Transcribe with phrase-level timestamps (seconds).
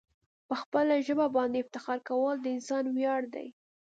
[0.47, 3.47] په خپل ژبه باندي افتخار کول د انسان ویاړ دی.